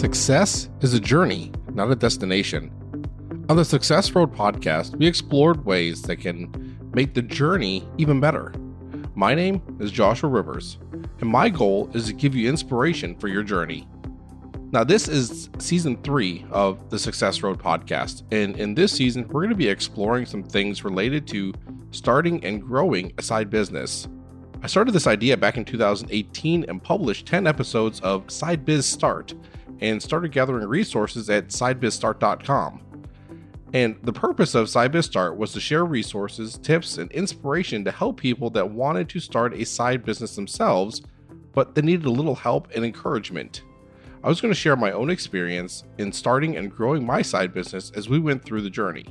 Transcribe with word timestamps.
Success 0.00 0.70
is 0.80 0.94
a 0.94 0.98
journey, 0.98 1.52
not 1.74 1.90
a 1.90 1.94
destination. 1.94 2.72
On 3.50 3.56
the 3.58 3.66
Success 3.66 4.10
Road 4.12 4.34
podcast, 4.34 4.96
we 4.96 5.06
explored 5.06 5.66
ways 5.66 6.00
that 6.00 6.16
can 6.16 6.90
make 6.94 7.12
the 7.12 7.20
journey 7.20 7.86
even 7.98 8.18
better. 8.18 8.50
My 9.14 9.34
name 9.34 9.60
is 9.78 9.90
Joshua 9.90 10.30
Rivers, 10.30 10.78
and 11.20 11.28
my 11.28 11.50
goal 11.50 11.90
is 11.92 12.06
to 12.06 12.14
give 12.14 12.34
you 12.34 12.48
inspiration 12.48 13.14
for 13.16 13.28
your 13.28 13.42
journey. 13.42 13.86
Now, 14.72 14.84
this 14.84 15.06
is 15.06 15.50
season 15.58 15.98
three 16.02 16.46
of 16.50 16.88
the 16.88 16.98
Success 16.98 17.42
Road 17.42 17.58
podcast, 17.58 18.22
and 18.32 18.56
in 18.56 18.74
this 18.74 18.92
season, 18.92 19.28
we're 19.28 19.42
going 19.42 19.50
to 19.50 19.54
be 19.54 19.68
exploring 19.68 20.24
some 20.24 20.42
things 20.42 20.82
related 20.82 21.26
to 21.26 21.52
starting 21.90 22.42
and 22.42 22.62
growing 22.62 23.12
a 23.18 23.22
side 23.22 23.50
business. 23.50 24.08
I 24.62 24.66
started 24.66 24.92
this 24.92 25.06
idea 25.06 25.36
back 25.36 25.58
in 25.58 25.66
2018 25.66 26.64
and 26.68 26.82
published 26.82 27.26
10 27.26 27.46
episodes 27.46 28.00
of 28.00 28.30
Side 28.30 28.64
Biz 28.64 28.86
Start 28.86 29.34
and 29.80 30.02
started 30.02 30.32
gathering 30.32 30.66
resources 30.66 31.28
at 31.30 31.48
sidebizstart.com. 31.48 32.82
And 33.72 33.96
the 34.02 34.12
purpose 34.12 34.54
of 34.54 34.66
SideBiz 34.66 35.04
Start 35.04 35.36
was 35.36 35.52
to 35.52 35.60
share 35.60 35.84
resources, 35.84 36.58
tips, 36.58 36.98
and 36.98 37.10
inspiration 37.12 37.84
to 37.84 37.92
help 37.92 38.18
people 38.18 38.50
that 38.50 38.68
wanted 38.68 39.08
to 39.10 39.20
start 39.20 39.54
a 39.54 39.64
side 39.64 40.04
business 40.04 40.34
themselves, 40.34 41.02
but 41.52 41.74
they 41.74 41.82
needed 41.82 42.06
a 42.06 42.10
little 42.10 42.34
help 42.34 42.68
and 42.74 42.84
encouragement. 42.84 43.62
I 44.24 44.28
was 44.28 44.40
going 44.40 44.52
to 44.52 44.58
share 44.58 44.76
my 44.76 44.90
own 44.90 45.08
experience 45.08 45.84
in 45.98 46.12
starting 46.12 46.56
and 46.56 46.70
growing 46.70 47.06
my 47.06 47.22
side 47.22 47.54
business 47.54 47.92
as 47.94 48.08
we 48.08 48.18
went 48.18 48.44
through 48.44 48.62
the 48.62 48.70
journey. 48.70 49.06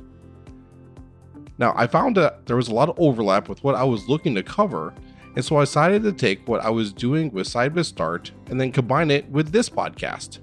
Now, 1.58 1.72
I 1.76 1.86
found 1.86 2.16
that 2.16 2.46
there 2.46 2.56
was 2.56 2.68
a 2.68 2.74
lot 2.74 2.88
of 2.88 2.98
overlap 2.98 3.48
with 3.48 3.64
what 3.64 3.74
I 3.74 3.84
was 3.84 4.08
looking 4.08 4.34
to 4.34 4.42
cover, 4.42 4.94
and 5.36 5.44
so 5.44 5.56
I 5.56 5.62
decided 5.62 6.02
to 6.02 6.12
take 6.12 6.46
what 6.46 6.62
I 6.62 6.70
was 6.70 6.92
doing 6.92 7.30
with 7.32 7.48
SideBiz 7.48 7.86
Start 7.86 8.30
and 8.48 8.60
then 8.60 8.72
combine 8.72 9.10
it 9.10 9.28
with 9.30 9.52
this 9.52 9.70
podcast. 9.70 10.38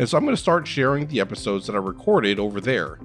And 0.00 0.08
so 0.08 0.16
I'm 0.16 0.24
going 0.24 0.34
to 0.34 0.40
start 0.40 0.66
sharing 0.66 1.06
the 1.08 1.20
episodes 1.20 1.66
that 1.66 1.76
I 1.76 1.78
recorded 1.78 2.38
over 2.38 2.58
there. 2.58 2.98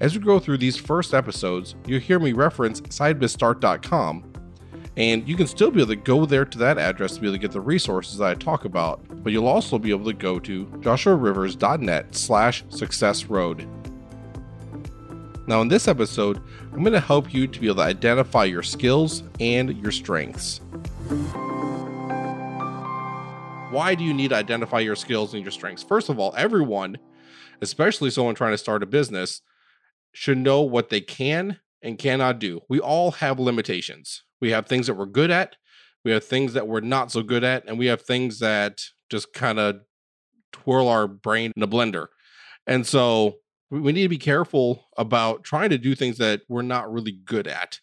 As 0.00 0.16
we 0.16 0.24
go 0.24 0.38
through 0.38 0.56
these 0.56 0.78
first 0.78 1.12
episodes, 1.12 1.74
you'll 1.86 2.00
hear 2.00 2.18
me 2.18 2.32
reference 2.32 2.80
sidebizstart.com, 2.80 4.32
and 4.96 5.28
you 5.28 5.36
can 5.36 5.46
still 5.46 5.70
be 5.70 5.82
able 5.82 5.90
to 5.90 5.96
go 5.96 6.24
there 6.24 6.46
to 6.46 6.56
that 6.56 6.78
address 6.78 7.16
to 7.16 7.20
be 7.20 7.26
able 7.26 7.34
to 7.34 7.38
get 7.38 7.52
the 7.52 7.60
resources 7.60 8.16
that 8.16 8.30
I 8.30 8.34
talk 8.34 8.64
about, 8.64 9.22
but 9.22 9.30
you'll 9.30 9.46
also 9.46 9.78
be 9.78 9.90
able 9.90 10.06
to 10.06 10.14
go 10.14 10.38
to 10.38 10.64
joshuarivers.net 10.64 12.14
slash 12.14 12.64
success 12.70 13.26
road. 13.26 13.68
Now, 15.46 15.60
in 15.60 15.68
this 15.68 15.86
episode, 15.86 16.40
I'm 16.72 16.80
going 16.80 16.94
to 16.94 17.00
help 17.00 17.34
you 17.34 17.46
to 17.46 17.60
be 17.60 17.66
able 17.66 17.76
to 17.76 17.82
identify 17.82 18.44
your 18.44 18.62
skills 18.62 19.22
and 19.38 19.76
your 19.76 19.92
strengths. 19.92 20.62
Why 23.70 23.94
do 23.94 24.02
you 24.02 24.14
need 24.14 24.28
to 24.28 24.36
identify 24.36 24.80
your 24.80 24.96
skills 24.96 25.34
and 25.34 25.42
your 25.42 25.52
strengths? 25.52 25.82
First 25.82 26.08
of 26.08 26.18
all, 26.18 26.34
everyone, 26.38 26.96
especially 27.60 28.10
someone 28.10 28.34
trying 28.34 28.54
to 28.54 28.58
start 28.58 28.82
a 28.82 28.86
business, 28.86 29.42
should 30.12 30.38
know 30.38 30.62
what 30.62 30.88
they 30.88 31.02
can 31.02 31.58
and 31.82 31.98
cannot 31.98 32.38
do. 32.38 32.62
We 32.70 32.80
all 32.80 33.10
have 33.12 33.38
limitations. 33.38 34.22
We 34.40 34.52
have 34.52 34.66
things 34.66 34.86
that 34.86 34.94
we're 34.94 35.04
good 35.04 35.30
at, 35.30 35.56
we 36.02 36.12
have 36.12 36.24
things 36.24 36.54
that 36.54 36.66
we're 36.66 36.80
not 36.80 37.12
so 37.12 37.22
good 37.22 37.44
at, 37.44 37.68
and 37.68 37.78
we 37.78 37.86
have 37.86 38.00
things 38.00 38.38
that 38.38 38.80
just 39.10 39.34
kind 39.34 39.58
of 39.58 39.80
twirl 40.50 40.88
our 40.88 41.06
brain 41.06 41.52
in 41.54 41.62
a 41.62 41.68
blender. 41.68 42.06
And 42.66 42.86
so 42.86 43.36
we 43.70 43.92
need 43.92 44.04
to 44.04 44.08
be 44.08 44.16
careful 44.16 44.86
about 44.96 45.44
trying 45.44 45.68
to 45.70 45.78
do 45.78 45.94
things 45.94 46.16
that 46.18 46.40
we're 46.48 46.62
not 46.62 46.90
really 46.90 47.12
good 47.12 47.46
at. 47.46 47.80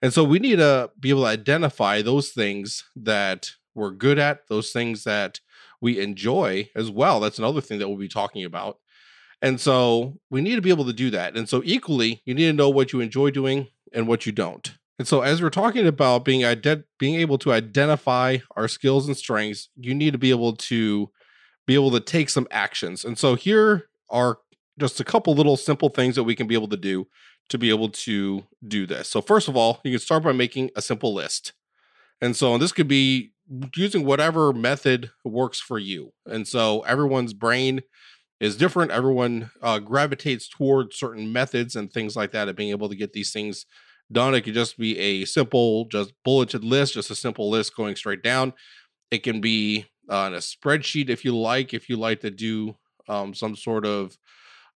And 0.00 0.12
so 0.12 0.22
we 0.22 0.38
need 0.38 0.56
to 0.56 0.90
be 1.00 1.10
able 1.10 1.22
to 1.22 1.28
identify 1.28 2.02
those 2.02 2.30
things 2.30 2.84
that 2.94 3.50
we're 3.74 3.90
good 3.90 4.18
at, 4.18 4.46
those 4.48 4.70
things 4.70 5.04
that 5.04 5.40
we 5.80 6.00
enjoy 6.00 6.70
as 6.74 6.90
well. 6.90 7.20
That's 7.20 7.38
another 7.38 7.60
thing 7.60 7.78
that 7.78 7.88
we'll 7.88 7.98
be 7.98 8.08
talking 8.08 8.44
about. 8.44 8.78
And 9.42 9.60
so 9.60 10.18
we 10.30 10.40
need 10.40 10.54
to 10.54 10.62
be 10.62 10.70
able 10.70 10.86
to 10.86 10.92
do 10.92 11.10
that. 11.10 11.36
And 11.36 11.48
so 11.48 11.60
equally, 11.64 12.22
you 12.24 12.34
need 12.34 12.46
to 12.46 12.52
know 12.52 12.70
what 12.70 12.92
you 12.92 13.00
enjoy 13.00 13.30
doing 13.30 13.68
and 13.92 14.08
what 14.08 14.24
you 14.24 14.32
don't. 14.32 14.74
And 14.98 15.08
so 15.08 15.22
as 15.22 15.42
we're 15.42 15.50
talking 15.50 15.86
about 15.86 16.24
being 16.24 16.42
ident- 16.42 16.84
being 16.98 17.16
able 17.16 17.36
to 17.38 17.52
identify 17.52 18.38
our 18.56 18.68
skills 18.68 19.06
and 19.06 19.16
strengths, 19.16 19.68
you 19.76 19.94
need 19.94 20.12
to 20.12 20.18
be 20.18 20.30
able 20.30 20.54
to 20.56 21.10
be 21.66 21.74
able 21.74 21.90
to 21.90 22.00
take 22.00 22.30
some 22.30 22.46
actions. 22.50 23.04
And 23.04 23.18
so 23.18 23.34
here 23.34 23.88
are 24.08 24.38
just 24.78 25.00
a 25.00 25.04
couple 25.04 25.34
little 25.34 25.56
simple 25.56 25.88
things 25.88 26.14
that 26.14 26.24
we 26.24 26.34
can 26.34 26.46
be 26.46 26.54
able 26.54 26.68
to 26.68 26.76
do 26.76 27.08
to 27.50 27.58
be 27.58 27.68
able 27.68 27.90
to 27.90 28.44
do 28.66 28.86
this. 28.86 29.08
So 29.10 29.20
first 29.20 29.48
of 29.48 29.56
all, 29.56 29.80
you 29.84 29.90
can 29.90 30.00
start 30.00 30.22
by 30.22 30.32
making 30.32 30.70
a 30.76 30.82
simple 30.82 31.12
list. 31.12 31.52
And 32.20 32.34
so 32.34 32.56
this 32.56 32.72
could 32.72 32.88
be 32.88 33.33
using 33.76 34.04
whatever 34.04 34.52
method 34.52 35.10
works 35.24 35.60
for 35.60 35.78
you. 35.78 36.12
And 36.26 36.46
so 36.46 36.80
everyone's 36.80 37.34
brain 37.34 37.82
is 38.40 38.56
different. 38.56 38.90
Everyone 38.90 39.50
uh, 39.62 39.78
gravitates 39.78 40.48
towards 40.48 40.98
certain 40.98 41.32
methods 41.32 41.76
and 41.76 41.92
things 41.92 42.16
like 42.16 42.32
that 42.32 42.48
of 42.48 42.56
being 42.56 42.70
able 42.70 42.88
to 42.88 42.96
get 42.96 43.12
these 43.12 43.32
things 43.32 43.66
done. 44.10 44.34
It 44.34 44.42
could 44.42 44.54
just 44.54 44.78
be 44.78 44.98
a 44.98 45.24
simple, 45.24 45.86
just 45.86 46.12
bulleted 46.24 46.64
list, 46.64 46.94
just 46.94 47.10
a 47.10 47.14
simple 47.14 47.50
list 47.50 47.76
going 47.76 47.96
straight 47.96 48.22
down. 48.22 48.52
It 49.10 49.22
can 49.22 49.40
be 49.40 49.86
on 50.10 50.34
a 50.34 50.38
spreadsheet 50.38 51.08
if 51.08 51.24
you 51.24 51.36
like, 51.36 51.72
if 51.72 51.88
you 51.88 51.96
like 51.96 52.20
to 52.20 52.30
do 52.30 52.76
um, 53.08 53.34
some 53.34 53.56
sort 53.56 53.86
of 53.86 54.16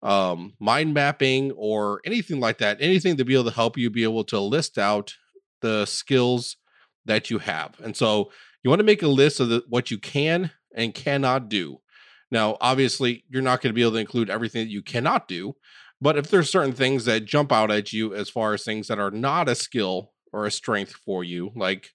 um, 0.03 0.53
mind 0.59 0.93
mapping 0.93 1.51
or 1.53 2.01
anything 2.05 2.39
like 2.39 2.59
that, 2.59 2.77
anything 2.79 3.17
to 3.17 3.25
be 3.25 3.33
able 3.33 3.45
to 3.45 3.51
help 3.51 3.77
you 3.77 3.89
be 3.89 4.03
able 4.03 4.23
to 4.25 4.39
list 4.39 4.77
out 4.77 5.15
the 5.61 5.85
skills 5.85 6.57
that 7.05 7.29
you 7.29 7.39
have. 7.39 7.75
And 7.83 7.95
so 7.95 8.31
you 8.63 8.69
want 8.69 8.79
to 8.79 8.85
make 8.85 9.03
a 9.03 9.07
list 9.07 9.39
of 9.39 9.49
the, 9.49 9.63
what 9.67 9.91
you 9.91 9.97
can 9.97 10.51
and 10.75 10.93
cannot 10.93 11.49
do. 11.49 11.79
Now, 12.29 12.57
obviously, 12.59 13.23
you're 13.29 13.41
not 13.41 13.61
going 13.61 13.71
to 13.71 13.75
be 13.75 13.81
able 13.81 13.93
to 13.93 13.97
include 13.97 14.29
everything 14.29 14.65
that 14.65 14.71
you 14.71 14.81
cannot 14.81 15.27
do, 15.27 15.55
but 16.01 16.17
if 16.17 16.29
there's 16.29 16.49
certain 16.49 16.73
things 16.73 17.05
that 17.05 17.25
jump 17.25 17.51
out 17.51 17.71
at 17.71 17.93
you 17.93 18.13
as 18.13 18.29
far 18.29 18.53
as 18.53 18.63
things 18.63 18.87
that 18.87 18.99
are 18.99 19.11
not 19.11 19.49
a 19.49 19.55
skill 19.55 20.11
or 20.31 20.45
a 20.45 20.51
strength 20.51 20.93
for 20.93 21.23
you, 21.23 21.51
like 21.55 21.93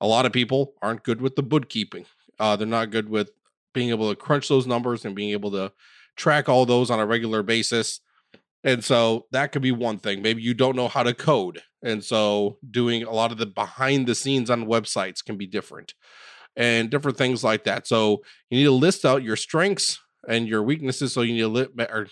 a 0.00 0.06
lot 0.06 0.26
of 0.26 0.32
people 0.32 0.74
aren't 0.80 1.02
good 1.02 1.20
with 1.20 1.36
the 1.36 1.42
bookkeeping. 1.42 2.06
Uh, 2.38 2.56
they're 2.56 2.66
not 2.66 2.90
good 2.90 3.08
with 3.08 3.30
being 3.74 3.90
able 3.90 4.08
to 4.08 4.16
crunch 4.16 4.48
those 4.48 4.66
numbers 4.66 5.04
and 5.04 5.14
being 5.14 5.30
able 5.30 5.50
to 5.50 5.72
track 6.16 6.48
all 6.48 6.66
those 6.66 6.90
on 6.90 7.00
a 7.00 7.06
regular 7.06 7.42
basis. 7.42 8.00
And 8.64 8.84
so 8.84 9.26
that 9.32 9.52
could 9.52 9.62
be 9.62 9.72
one 9.72 9.98
thing. 9.98 10.22
Maybe 10.22 10.42
you 10.42 10.54
don't 10.54 10.76
know 10.76 10.88
how 10.88 11.02
to 11.02 11.14
code. 11.14 11.62
And 11.82 12.04
so 12.04 12.58
doing 12.70 13.02
a 13.02 13.10
lot 13.10 13.32
of 13.32 13.38
the 13.38 13.46
behind 13.46 14.06
the 14.06 14.14
scenes 14.14 14.50
on 14.50 14.66
websites 14.66 15.24
can 15.24 15.36
be 15.36 15.46
different 15.46 15.94
and 16.56 16.90
different 16.90 17.18
things 17.18 17.42
like 17.42 17.64
that. 17.64 17.86
So 17.86 18.22
you 18.50 18.58
need 18.58 18.64
to 18.64 18.72
list 18.72 19.04
out 19.04 19.22
your 19.22 19.36
strengths 19.36 19.98
and 20.28 20.46
your 20.46 20.62
weaknesses. 20.62 21.12
So 21.12 21.22
you 21.22 21.32
need 21.32 21.40
to 21.40 21.48
list, 21.48 21.70
or 21.78 22.08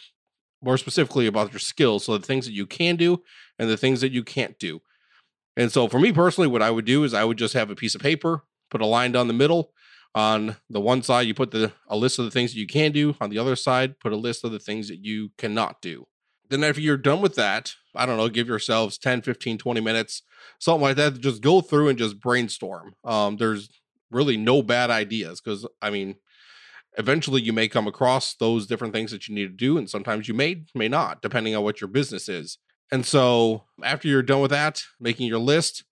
more 0.63 0.77
specifically 0.77 1.27
about 1.27 1.53
your 1.53 1.61
skills. 1.61 2.05
So 2.05 2.19
the 2.19 2.27
things 2.27 2.47
that 2.47 2.53
you 2.53 2.67
can 2.67 2.97
do 2.97 3.23
and 3.59 3.71
the 3.71 3.77
things 3.77 4.01
that 4.01 4.13
you 4.13 4.25
can't 4.25 4.59
do. 4.59 4.81
And 5.57 5.71
so 5.71 5.89
for 5.89 5.99
me 5.99 6.13
personally, 6.13 6.49
what 6.49 6.63
I 6.63 6.71
would 6.71 6.85
do 6.85 7.05
is 7.05 7.15
I 7.15 7.25
would 7.25 7.39
just 7.39 7.55
have 7.55 7.71
a 7.71 7.77
piece 7.77 7.95
of 7.95 8.01
paper, 8.01 8.45
put 8.71 8.81
a 8.81 8.87
line 8.87 9.13
down 9.13 9.29
the 9.29 9.35
middle. 9.35 9.73
On 10.15 10.57
the 10.69 10.81
one 10.81 11.03
side, 11.03 11.29
you 11.29 11.35
put 11.35 11.53
the 11.53 11.73
a 11.87 11.97
list 11.97 12.19
of 12.19 12.25
the 12.25 12.33
things 12.33 12.53
that 12.53 12.59
you 12.59 12.67
can 12.67 12.91
do. 12.91 13.15
On 13.21 13.31
the 13.31 13.39
other 13.39 13.55
side, 13.55 14.01
put 14.01 14.13
a 14.13 14.17
list 14.17 14.43
of 14.45 14.51
the 14.51 14.59
things 14.59 14.89
that 14.89 15.05
you 15.05 15.31
cannot 15.39 15.81
do. 15.81 16.07
Then 16.51 16.65
after 16.65 16.81
you're 16.81 16.97
done 16.97 17.21
with 17.21 17.37
that, 17.37 17.75
I 17.95 18.05
don't 18.07 18.17
know, 18.17 18.29
give 18.29 18.49
yourselves 18.49 18.99
10, 18.99 19.23
15, 19.23 19.57
20 19.57 19.81
minutes, 19.81 20.23
something 20.59 20.83
like 20.83 20.97
that. 20.97 21.21
Just 21.21 21.43
go 21.43 21.61
through 21.61 21.89
and 21.89 21.99
just 21.99 22.21
brainstorm. 22.21 22.95
Um, 23.05 23.37
there's 23.37 23.71
really 24.11 24.37
no 24.37 24.61
bad 24.61 24.91
ideas 24.91 25.41
because, 25.41 25.67
I 25.81 25.91
mean, 25.91 26.17
eventually 26.99 27.41
you 27.41 27.53
may 27.53 27.69
come 27.69 27.87
across 27.87 28.35
those 28.35 28.67
different 28.67 28.93
things 28.93 29.13
that 29.13 29.29
you 29.29 29.35
need 29.35 29.47
to 29.47 29.57
do. 29.57 29.79
And 29.79 29.89
sometimes 29.89 30.27
you 30.27 30.35
may, 30.35 30.65
may 30.75 30.89
not, 30.89 31.23
depending 31.23 31.55
on 31.55 31.63
what 31.63 31.81
your 31.81 31.89
business 31.89 32.29
is. 32.29 32.59
And 32.91 33.07
so 33.07 33.65
after 33.85 34.09
you're 34.09 34.23
done 34.23 34.41
with 34.41 34.51
that, 34.51 34.83
making 34.99 35.29
your 35.29 35.39
list, 35.39 35.85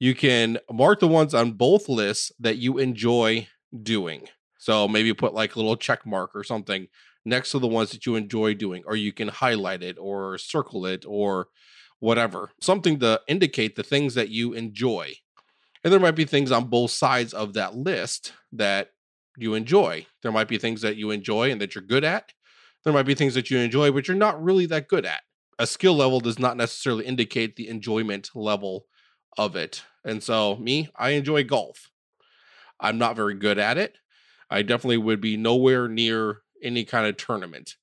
you 0.00 0.16
can 0.16 0.58
mark 0.70 0.98
the 0.98 1.06
ones 1.06 1.32
on 1.32 1.52
both 1.52 1.88
lists 1.88 2.32
that 2.40 2.56
you 2.56 2.78
enjoy 2.78 3.46
doing. 3.82 4.28
So 4.58 4.88
maybe 4.88 5.14
put 5.14 5.32
like 5.32 5.54
a 5.54 5.60
little 5.60 5.76
check 5.76 6.04
mark 6.04 6.32
or 6.34 6.42
something 6.42 6.88
next 7.24 7.52
to 7.52 7.58
the 7.58 7.68
ones 7.68 7.90
that 7.90 8.06
you 8.06 8.16
enjoy 8.16 8.54
doing, 8.54 8.82
or 8.86 8.96
you 8.96 9.12
can 9.12 9.28
highlight 9.28 9.82
it 9.82 9.98
or 9.98 10.38
circle 10.38 10.86
it 10.86 11.04
or 11.06 11.48
whatever, 12.00 12.50
something 12.60 12.98
to 12.98 13.20
indicate 13.28 13.76
the 13.76 13.82
things 13.82 14.14
that 14.14 14.28
you 14.28 14.52
enjoy. 14.52 15.14
And 15.84 15.92
there 15.92 16.00
might 16.00 16.16
be 16.16 16.24
things 16.24 16.52
on 16.52 16.68
both 16.68 16.90
sides 16.90 17.32
of 17.32 17.54
that 17.54 17.74
list 17.74 18.32
that 18.52 18.90
you 19.36 19.54
enjoy. 19.54 20.06
There 20.22 20.32
might 20.32 20.48
be 20.48 20.58
things 20.58 20.80
that 20.82 20.96
you 20.96 21.10
enjoy 21.10 21.50
and 21.50 21.60
that 21.60 21.74
you're 21.74 21.82
good 21.82 22.04
at. 22.04 22.32
There 22.84 22.92
might 22.92 23.06
be 23.06 23.14
things 23.14 23.34
that 23.34 23.50
you 23.50 23.58
enjoy, 23.58 23.92
but 23.92 24.08
you're 24.08 24.16
not 24.16 24.42
really 24.42 24.66
that 24.66 24.88
good 24.88 25.06
at. 25.06 25.20
A 25.58 25.66
skill 25.66 25.94
level 25.94 26.20
does 26.20 26.38
not 26.38 26.56
necessarily 26.56 27.04
indicate 27.04 27.56
the 27.56 27.68
enjoyment 27.68 28.30
level 28.34 28.86
of 29.38 29.54
it. 29.54 29.84
And 30.04 30.22
so, 30.22 30.56
me, 30.56 30.90
I 30.96 31.10
enjoy 31.10 31.44
golf. 31.44 31.90
I'm 32.80 32.98
not 32.98 33.14
very 33.14 33.34
good 33.34 33.58
at 33.58 33.78
it. 33.78 33.96
I 34.50 34.62
definitely 34.62 34.98
would 34.98 35.20
be 35.20 35.36
nowhere 35.36 35.88
near 35.88 36.38
any 36.62 36.84
kind 36.84 37.06
of 37.06 37.16
tournament. 37.16 37.76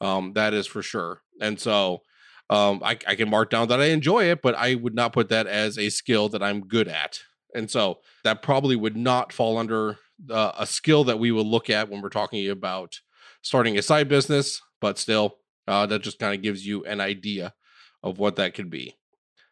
Um, 0.00 0.32
that 0.34 0.54
is 0.54 0.66
for 0.66 0.82
sure. 0.82 1.22
And 1.40 1.58
so 1.58 2.02
um, 2.50 2.82
I, 2.84 2.98
I 3.06 3.14
can 3.14 3.30
mark 3.30 3.50
down 3.50 3.68
that 3.68 3.80
I 3.80 3.86
enjoy 3.86 4.24
it, 4.24 4.42
but 4.42 4.54
I 4.54 4.74
would 4.74 4.94
not 4.94 5.12
put 5.12 5.28
that 5.30 5.46
as 5.46 5.78
a 5.78 5.88
skill 5.90 6.28
that 6.30 6.42
I'm 6.42 6.60
good 6.60 6.88
at. 6.88 7.20
And 7.54 7.70
so 7.70 8.00
that 8.24 8.42
probably 8.42 8.76
would 8.76 8.96
not 8.96 9.32
fall 9.32 9.58
under 9.58 9.98
uh, 10.30 10.52
a 10.58 10.66
skill 10.66 11.04
that 11.04 11.18
we 11.18 11.32
would 11.32 11.46
look 11.46 11.70
at 11.70 11.88
when 11.88 12.02
we're 12.02 12.08
talking 12.08 12.48
about 12.48 13.00
starting 13.42 13.78
a 13.78 13.82
side 13.82 14.08
business, 14.08 14.60
but 14.80 14.98
still, 14.98 15.38
uh, 15.68 15.86
that 15.86 16.02
just 16.02 16.18
kind 16.18 16.34
of 16.34 16.42
gives 16.42 16.66
you 16.66 16.84
an 16.84 17.00
idea 17.00 17.54
of 18.02 18.18
what 18.18 18.36
that 18.36 18.54
could 18.54 18.70
be. 18.70 18.94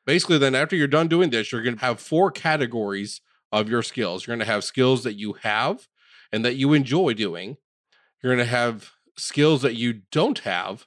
Basically, 0.07 0.39
then 0.39 0.55
after 0.55 0.77
you're 0.77 0.87
done 0.87 1.09
doing 1.09 1.31
this, 1.31 1.51
you're 1.51 1.63
going 1.63 1.77
to 1.77 1.85
have 1.85 1.99
four 1.99 2.31
categories 2.31 3.21
of 3.51 3.69
your 3.69 3.83
skills. 3.83 4.27
You're 4.27 4.37
going 4.37 4.47
to 4.47 4.53
have 4.53 4.65
skills 4.65 5.03
that 5.05 5.15
you 5.15 5.35
have 5.43 5.89
and 6.33 6.45
that 6.45 6.57
you 6.57 6.73
enjoy 6.73 7.15
doing. 7.15 7.57
You're 8.25 8.35
going 8.35 8.47
to 8.47 8.51
have 8.51 8.93
skills 9.19 9.61
that 9.61 9.75
you 9.75 10.01
don't 10.11 10.39
have, 10.41 10.87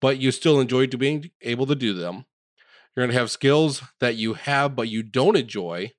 but 0.00 0.18
you 0.18 0.30
still 0.30 0.60
enjoy 0.60 0.86
being 0.86 1.32
able 1.42 1.66
to 1.66 1.74
do 1.74 1.92
them. 1.92 2.26
You're 2.94 3.04
going 3.04 3.12
to 3.12 3.18
have 3.18 3.28
skills 3.28 3.82
that 3.98 4.14
you 4.14 4.34
have, 4.34 4.76
but 4.76 4.88
you 4.88 5.02
don't 5.02 5.36
enjoy. 5.36 5.90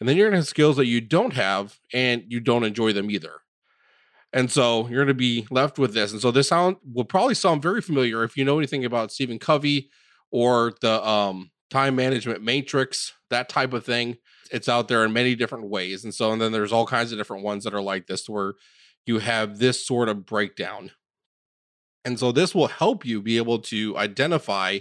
And 0.00 0.08
then 0.08 0.16
you're 0.16 0.24
going 0.24 0.32
to 0.32 0.38
have 0.38 0.48
skills 0.48 0.78
that 0.78 0.86
you 0.86 1.02
don't 1.02 1.34
have 1.34 1.78
and 1.92 2.24
you 2.26 2.40
don't 2.40 2.64
enjoy 2.64 2.94
them 2.94 3.10
either. 3.10 3.42
And 4.32 4.50
so 4.50 4.88
you're 4.88 5.04
going 5.04 5.08
to 5.08 5.14
be 5.14 5.46
left 5.50 5.78
with 5.78 5.92
this. 5.92 6.12
And 6.12 6.22
so 6.22 6.30
this 6.30 6.48
sound 6.48 6.76
will 6.90 7.04
probably 7.04 7.34
sound 7.34 7.60
very 7.60 7.82
familiar 7.82 8.24
if 8.24 8.34
you 8.34 8.46
know 8.46 8.56
anything 8.56 8.86
about 8.86 9.12
Stephen 9.12 9.38
Covey 9.38 9.90
or 10.30 10.72
the 10.80 11.06
um, 11.06 11.50
time 11.68 11.96
management 11.96 12.42
matrix, 12.42 13.12
that 13.28 13.50
type 13.50 13.74
of 13.74 13.84
thing. 13.84 14.16
It's 14.50 14.70
out 14.70 14.88
there 14.88 15.04
in 15.04 15.12
many 15.12 15.34
different 15.34 15.68
ways. 15.68 16.02
And 16.02 16.14
so, 16.14 16.32
and 16.32 16.40
then 16.40 16.50
there's 16.50 16.72
all 16.72 16.86
kinds 16.86 17.12
of 17.12 17.18
different 17.18 17.44
ones 17.44 17.64
that 17.64 17.74
are 17.74 17.82
like 17.82 18.06
this 18.06 18.26
where 18.26 18.54
you 19.06 19.18
have 19.18 19.58
this 19.58 19.86
sort 19.86 20.08
of 20.08 20.26
breakdown. 20.26 20.90
And 22.04 22.18
so 22.18 22.32
this 22.32 22.54
will 22.54 22.68
help 22.68 23.04
you 23.04 23.22
be 23.22 23.36
able 23.36 23.58
to 23.60 23.96
identify 23.96 24.80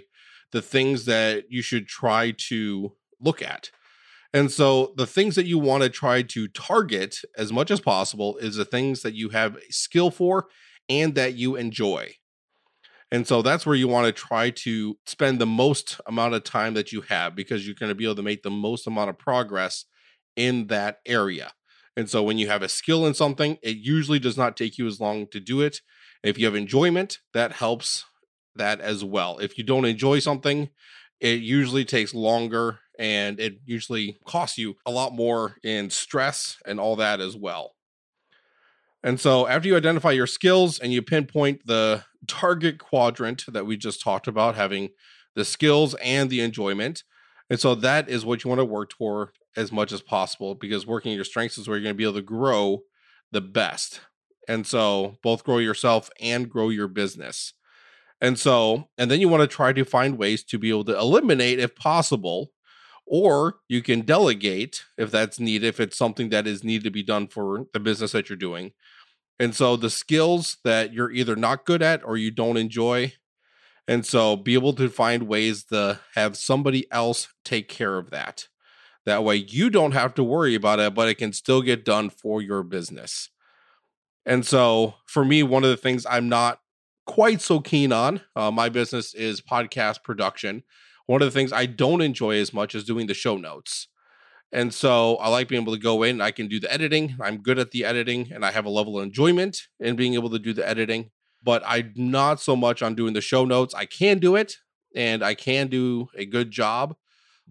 the 0.52 0.62
things 0.62 1.06
that 1.06 1.46
you 1.50 1.62
should 1.62 1.88
try 1.88 2.32
to 2.50 2.94
look 3.20 3.42
at. 3.42 3.72
And 4.34 4.52
so 4.52 4.94
the 4.98 5.08
things 5.08 5.36
that 5.36 5.46
you 5.46 5.60
want 5.60 5.84
to 5.84 5.90
try 5.90 6.22
to 6.24 6.48
target 6.48 7.18
as 7.38 7.54
much 7.54 7.70
as 7.70 7.80
possible 7.80 8.38
is 8.38 8.56
the 8.56 8.66
things 8.66 9.02
that 9.04 9.14
you 9.14 9.30
have 9.30 9.58
a 9.58 9.72
skill 9.72 10.10
for 10.10 10.48
and 10.90 11.16
that 11.16 11.36
you 11.36 11.56
enjoy. 11.56 12.16
And 13.12 13.28
so 13.28 13.44
that's 13.44 13.66
where 13.66 13.76
you 13.76 13.88
want 13.88 14.08
to 14.08 14.12
try 14.12 14.50
to 14.50 14.98
spend 15.06 15.40
the 15.40 15.46
most 15.46 16.02
amount 16.08 16.34
of 16.34 16.44
time 16.44 16.74
that 16.74 16.92
you 16.92 17.02
have 17.02 17.36
because 17.36 17.66
you're 17.66 17.76
going 17.76 17.92
to 17.92 17.96
be 17.96 18.06
able 18.06 18.16
to 18.16 18.24
make 18.24 18.42
the 18.42 18.50
most 18.50 18.88
amount 18.88 19.12
of 19.12 19.20
progress 19.20 19.86
in 20.36 20.68
that 20.68 20.98
area. 21.06 21.52
And 21.96 22.10
so 22.10 22.24
when 22.24 22.38
you 22.38 22.48
have 22.48 22.62
a 22.62 22.70
skill 22.70 23.06
in 23.06 23.14
something, 23.14 23.58
it 23.62 23.78
usually 23.78 24.20
does 24.20 24.38
not 24.38 24.58
take 24.58 24.78
you 24.78 24.88
as 24.88 25.00
long 25.00 25.28
to 25.28 25.40
do 25.40 25.62
it. 25.62 25.82
If 26.24 26.38
you 26.38 26.46
have 26.46 26.56
enjoyment, 26.56 27.20
that 27.34 27.54
helps 27.54 28.06
that 28.56 28.82
as 28.82 29.04
well. 29.04 29.38
If 29.40 29.58
you 29.58 29.64
don't 29.64 29.86
enjoy 29.86 30.20
something, 30.20 30.70
it 31.20 31.42
usually 31.42 31.86
takes 31.86 32.14
longer 32.14 32.80
and 33.00 33.40
it 33.40 33.60
usually 33.66 34.18
costs 34.26 34.58
you 34.58 34.76
a 34.86 34.92
lot 34.92 35.14
more 35.14 35.58
in 35.64 35.90
stress 35.90 36.58
and 36.66 36.80
all 36.80 36.96
that 36.98 37.20
as 37.20 37.36
well. 37.36 37.76
And 39.04 39.20
so 39.20 39.48
after 39.48 39.68
you 39.68 39.76
identify 39.76 40.12
your 40.12 40.28
skills 40.28 40.80
and 40.80 40.94
you 40.94 41.02
pinpoint 41.02 41.66
the 41.66 42.06
target 42.28 42.80
quadrant 42.80 43.44
that 43.48 43.66
we 43.66 43.76
just 43.76 44.02
talked 44.02 44.28
about, 44.28 44.56
having 44.56 44.90
the 45.36 45.44
skills 45.44 45.94
and 45.96 46.30
the 46.30 46.42
enjoyment. 46.42 47.04
And 47.50 47.60
so 47.60 47.76
that 47.76 48.08
is 48.08 48.26
what 48.26 48.44
you 48.44 48.50
want 48.50 48.60
to 48.60 48.66
work 48.66 48.90
toward 48.92 49.30
as 49.56 49.72
much 49.72 49.92
as 49.92 50.02
possible 50.02 50.56
because 50.56 50.88
working 50.88 51.14
your 51.14 51.24
strengths 51.24 51.58
is 51.58 51.68
where 51.68 51.78
you're 51.78 51.84
going 51.84 51.96
to 51.96 51.98
be 51.98 52.04
able 52.04 52.14
to 52.14 52.22
grow 52.22 52.84
the 53.32 53.42
best. 53.42 54.02
And 54.48 54.68
so 54.68 55.18
both 55.24 55.44
grow 55.44 55.58
yourself 55.58 56.10
and 56.20 56.50
grow 56.50 56.70
your 56.70 56.88
business. 56.88 57.54
And 58.22 58.40
so, 58.40 58.90
and 58.98 59.12
then 59.12 59.20
you 59.20 59.28
want 59.28 59.42
to 59.42 59.54
try 59.54 59.74
to 59.74 59.84
find 59.84 60.18
ways 60.18 60.44
to 60.46 60.58
be 60.58 60.70
able 60.70 60.86
to 60.86 60.98
eliminate 60.98 61.60
if 61.60 61.76
possible, 61.76 62.52
or 63.06 63.56
you 63.68 63.82
can 63.82 64.02
delegate 64.02 64.84
if 64.98 65.12
that's 65.12 65.40
needed, 65.40 65.68
if 65.68 65.80
it's 65.80 65.98
something 65.98 66.30
that 66.30 66.48
is 66.48 66.64
needed 66.64 66.86
to 66.86 66.92
be 66.92 67.04
done 67.04 67.28
for 67.28 67.66
the 67.74 67.80
business 67.80 68.14
that 68.14 68.30
you're 68.30 68.38
doing. 68.38 68.72
And 69.40 69.54
so 69.54 69.76
the 69.76 69.90
skills 69.90 70.58
that 70.64 70.94
you're 70.94 71.12
either 71.12 71.36
not 71.36 71.66
good 71.66 71.82
at 71.82 72.04
or 72.06 72.16
you 72.16 72.32
don't 72.32 72.58
enjoy. 72.58 73.14
And 73.88 74.06
so 74.06 74.38
be 74.38 74.54
able 74.54 74.74
to 74.74 74.90
find 74.90 75.24
ways 75.24 75.66
to 75.66 76.00
have 76.16 76.38
somebody 76.38 76.90
else 76.92 77.28
take 77.44 77.68
care 77.68 77.98
of 77.98 78.12
that. 78.12 78.48
That 79.06 79.24
way 79.24 79.36
you 79.36 79.70
don't 79.70 79.92
have 79.92 80.14
to 80.16 80.24
worry 80.24 80.56
about 80.56 80.80
it, 80.80 80.94
but 80.94 81.10
it 81.10 81.16
can 81.16 81.34
still 81.34 81.62
get 81.62 81.84
done 81.84 82.10
for 82.10 82.42
your 82.42 82.64
business. 82.64 83.30
And 84.26 84.46
so 84.46 84.96
for 85.06 85.26
me, 85.26 85.44
one 85.44 85.64
of 85.64 85.70
the 85.70 85.78
things 85.78 86.06
I'm 86.10 86.30
not 86.30 86.60
quite 87.06 87.42
so 87.42 87.60
keen 87.60 87.92
on, 87.92 88.22
uh, 88.36 88.52
my 88.52 88.70
business 88.70 89.14
is 89.14 89.42
podcast 89.42 90.04
production. 90.04 90.64
One 91.06 91.22
of 91.22 91.26
the 91.26 91.38
things 91.38 91.52
I 91.52 91.66
don't 91.66 92.02
enjoy 92.02 92.38
as 92.38 92.54
much 92.54 92.76
is 92.76 92.86
doing 92.86 93.08
the 93.08 93.14
show 93.14 93.36
notes. 93.36 93.90
And 94.54 94.74
so 94.74 95.18
I 95.18 95.30
like 95.30 95.48
being 95.48 95.64
able 95.64 95.74
to 95.74 95.80
go 95.80 96.04
in, 96.04 96.22
I 96.22 96.32
can 96.32 96.48
do 96.48 96.60
the 96.60 96.72
editing. 96.72 97.18
I'm 97.20 97.38
good 97.38 97.58
at 97.58 97.72
the 97.72 97.84
editing 97.84 98.32
and 98.32 98.46
I 98.46 98.52
have 98.52 98.66
a 98.66 98.70
level 98.70 98.98
of 98.98 99.04
enjoyment 99.04 99.64
in 99.80 99.96
being 99.96 100.14
able 100.14 100.30
to 100.30 100.40
do 100.40 100.54
the 100.54 100.68
editing, 100.68 101.10
but 101.42 101.64
I'm 101.66 101.92
not 101.96 102.40
so 102.40 102.56
much 102.56 102.84
on 102.84 102.94
doing 102.94 103.14
the 103.14 103.22
show 103.22 103.46
notes. 103.46 103.74
I 103.74 103.86
can 103.86 104.20
do 104.20 104.36
it 104.36 104.58
and 104.96 105.24
I 105.24 105.34
can 105.34 105.68
do 105.68 106.08
a 106.16 106.26
good 106.26 106.52
job, 106.52 106.96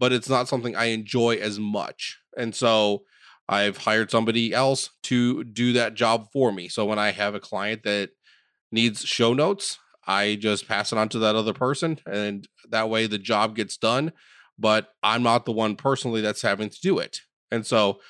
but 0.03 0.11
it's 0.11 0.27
not 0.27 0.49
something 0.49 0.75
I 0.75 0.87
enjoy 0.87 1.35
as 1.37 1.59
much. 1.59 2.19
And 2.35 2.53
so 2.53 3.03
I've 3.47 3.77
hired 3.77 4.11
somebody 4.11 4.53
else 4.53 4.89
to 5.03 5.45
do 5.45 5.71
that 5.71 5.93
job 5.93 6.27
for 6.33 6.51
me. 6.51 6.67
So 6.67 6.83
when 6.83 6.99
I 6.99 7.11
have 7.11 7.35
a 7.35 7.39
client 7.39 7.83
that 7.83 8.09
needs 8.69 9.05
show 9.05 9.33
notes, 9.33 9.79
I 10.05 10.35
just 10.35 10.67
pass 10.67 10.91
it 10.91 10.97
on 10.97 11.07
to 11.07 11.19
that 11.19 11.37
other 11.37 11.53
person, 11.53 11.99
and 12.05 12.45
that 12.69 12.89
way 12.89 13.07
the 13.07 13.17
job 13.17 13.55
gets 13.55 13.77
done. 13.77 14.11
But 14.59 14.89
I'm 15.01 15.23
not 15.23 15.45
the 15.45 15.53
one 15.53 15.77
personally 15.77 16.19
that's 16.19 16.41
having 16.41 16.69
to 16.69 16.81
do 16.81 16.99
it. 16.99 17.21
And 17.49 17.65
so 17.65 18.01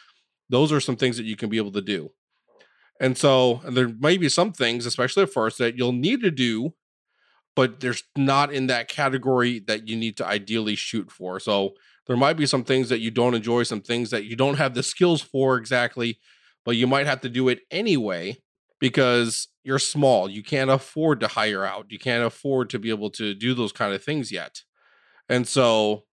those 0.50 0.72
are 0.72 0.80
some 0.80 0.96
things 0.96 1.18
that 1.18 1.28
you 1.28 1.36
can 1.36 1.50
be 1.52 1.58
able 1.58 1.74
to 1.74 1.82
do. 1.82 2.10
And 3.00 3.16
so 3.16 3.62
and 3.66 3.78
there 3.78 3.90
may 4.00 4.18
be 4.18 4.30
some 4.30 4.52
things, 4.52 4.88
especially 4.88 5.22
at 5.22 5.32
first, 5.32 5.60
that 5.60 5.78
you'll 5.78 5.92
need 5.92 6.22
to 6.22 6.32
do, 6.32 6.74
but 7.56 7.80
there's 7.80 8.04
not 8.16 8.54
in 8.54 8.68
that 8.68 8.88
category 8.88 9.60
that 9.60 9.88
you 9.88 9.96
need 9.96 10.18
to 10.18 10.26
ideally 10.26 10.76
shoot 10.76 11.12
for. 11.12 11.40
So 11.40 11.74
there 12.08 12.18
might 12.18 12.34
be 12.34 12.46
some 12.46 12.64
things 12.64 12.90
that 12.90 13.00
you 13.00 13.12
don't 13.12 13.36
enjoy, 13.36 13.64
some 13.64 13.82
things 13.82 14.10
that 14.10 14.26
you 14.26 14.36
don't 14.36 14.58
have 14.58 14.74
the 14.74 14.84
skills 14.84 15.22
for 15.22 15.58
exactly, 15.58 16.20
but 16.66 16.76
you 16.76 16.88
might 16.88 17.06
have 17.06 17.22
to 17.22 17.30
do 17.30 17.48
it 17.48 17.62
anyway 17.72 18.38
because 18.80 19.48
you're 19.64 19.80
small. 19.80 20.30
You 20.30 20.44
can't 20.44 20.70
afford 20.70 21.20
to 21.22 21.28
hire 21.30 21.66
out. 21.66 21.86
You 21.90 22.00
can't 22.00 22.26
afford 22.26 22.70
to 22.72 22.80
be 22.80 22.90
able 22.90 23.10
to 23.12 23.34
do 23.34 23.54
those 23.54 23.72
kind 23.72 23.94
of 23.94 24.04
things 24.04 24.32
yet. 24.32 24.62
And 25.30 25.48
so 25.48 26.04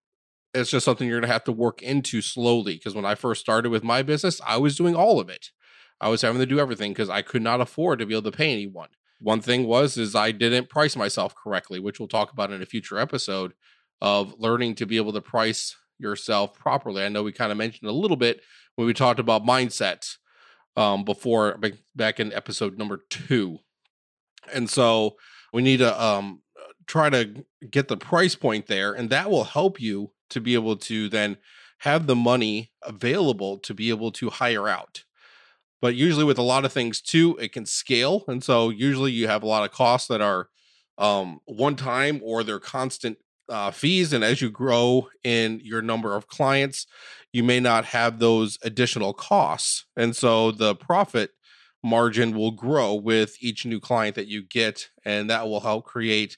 it's 0.55 0.71
just 0.71 0.85
something 0.85 1.09
you're 1.09 1.21
going 1.21 1.29
to 1.29 1.33
have 1.33 1.45
to 1.45 1.53
work 1.53 1.83
into 1.83 2.21
slowly 2.21 2.75
because 2.75 2.95
when 2.95 3.05
I 3.05 3.15
first 3.15 3.41
started 3.41 3.71
with 3.71 3.85
my 3.85 4.03
business, 4.03 4.41
I 4.47 4.57
was 4.59 4.77
doing 4.77 4.95
all 4.95 5.21
of 5.21 5.29
it. 5.29 5.51
I 6.01 6.09
was 6.09 6.23
having 6.23 6.41
to 6.41 6.47
do 6.47 6.61
everything 6.61 6.93
because 6.93 7.11
I 7.11 7.23
could 7.23 7.43
not 7.43 7.61
afford 7.61 7.99
to 7.99 8.07
be 8.07 8.15
able 8.15 8.31
to 8.31 8.37
pay 8.37 8.53
anyone. 8.53 8.89
One 9.21 9.41
thing 9.41 9.67
was 9.67 9.97
is 9.97 10.15
I 10.15 10.33
didn't 10.33 10.71
price 10.71 10.97
myself 10.97 11.35
correctly, 11.35 11.79
which 11.79 12.01
we'll 12.01 12.09
talk 12.09 12.33
about 12.33 12.51
in 12.51 12.63
a 12.63 12.67
future 12.67 12.99
episode 12.99 13.53
of 14.01 14.35
learning 14.39 14.77
to 14.77 14.87
be 14.87 14.97
able 14.97 15.13
to 15.13 15.21
price 15.21 15.77
yourself 15.99 16.59
properly. 16.59 17.05
I 17.05 17.09
know 17.09 17.23
we 17.23 17.33
kind 17.33 17.53
of 17.53 17.59
mentioned 17.59 17.89
a 17.89 17.95
little 17.95 18.17
bit 18.17 18.41
when 18.77 18.87
we 18.87 18.95
talked 18.95 19.21
about 19.21 19.45
mindset 19.45 20.17
um, 20.77 21.05
before 21.05 21.59
back 21.95 22.19
in 22.19 22.33
episode 22.33 22.79
number 22.79 23.05
two. 23.11 23.59
And 24.53 24.71
so 24.71 25.17
we 25.53 25.61
need 25.61 25.79
to 25.79 26.03
um, 26.03 26.41
try 26.87 27.11
to 27.11 27.45
get 27.71 27.89
the 27.89 27.97
price 27.97 28.35
point 28.35 28.67
there, 28.67 28.95
and 28.95 29.11
that 29.11 29.31
will 29.31 29.45
help 29.45 29.81
you 29.81 30.13
to 30.31 30.41
be 30.41 30.55
able 30.55 30.77
to 30.77 31.09
then 31.11 31.37
have 31.81 32.07
the 32.07 32.17
money 32.17 32.73
available 32.83 33.59
to 33.59 33.75
be 33.75 33.91
able 33.91 34.13
to 34.13 34.31
hire 34.31 34.69
out. 34.69 35.05
But 35.81 35.95
usually, 35.95 36.25
with 36.25 36.39
a 36.39 36.43
lot 36.43 36.65
of 36.65 36.73
things 36.73 37.01
too, 37.01 37.37
it 37.41 37.53
can 37.53 37.67
scale. 37.67 38.25
And 38.29 38.45
so, 38.45 38.71
usually, 38.71 39.13
you 39.13 39.29
have 39.29 39.43
a 39.43 39.49
lot 39.49 39.65
of 39.65 39.73
costs 39.73 40.09
that 40.09 40.21
are 40.21 40.49
um, 40.99 41.41
one 41.47 41.77
time 41.77 42.21
or 42.23 42.43
they're 42.43 42.61
constant 42.61 43.19
uh, 43.49 43.71
fees. 43.71 44.13
And 44.13 44.23
as 44.23 44.41
you 44.41 44.51
grow 44.51 45.09
in 45.25 45.61
your 45.63 45.83
number 45.83 46.15
of 46.15 46.29
clients, 46.29 46.87
you 47.33 47.43
may 47.43 47.61
not 47.61 47.87
have 47.87 48.19
those 48.19 48.59
additional 48.63 49.13
costs. 49.13 49.85
And 49.97 50.15
so 50.15 50.53
the 50.53 50.75
profit 50.75 51.31
margin 51.83 52.37
will 52.37 52.53
grow 52.53 52.95
with 52.95 53.37
each 53.41 53.65
new 53.67 53.81
client 53.81 54.15
that 54.17 54.29
you 54.29 54.43
get. 54.43 54.89
And 55.05 55.31
that 55.31 55.49
will 55.49 55.61
help 55.61 55.85
create 55.85 56.37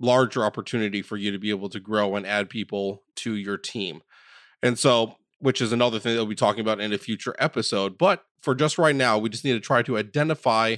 larger 0.00 0.44
opportunity 0.44 1.02
for 1.02 1.16
you 1.16 1.30
to 1.30 1.38
be 1.38 1.50
able 1.50 1.68
to 1.68 1.80
grow 1.80 2.16
and 2.16 2.26
add 2.26 2.50
people 2.50 3.02
to 3.16 3.34
your 3.34 3.56
team. 3.56 4.02
And 4.62 4.78
so, 4.78 5.16
which 5.44 5.60
is 5.60 5.72
another 5.72 5.98
thing 5.98 6.14
that 6.14 6.20
we'll 6.20 6.26
be 6.26 6.34
talking 6.34 6.62
about 6.62 6.80
in 6.80 6.90
a 6.94 6.96
future 6.96 7.34
episode. 7.38 7.98
But 7.98 8.24
for 8.40 8.54
just 8.54 8.78
right 8.78 8.96
now, 8.96 9.18
we 9.18 9.28
just 9.28 9.44
need 9.44 9.52
to 9.52 9.60
try 9.60 9.82
to 9.82 9.98
identify 9.98 10.76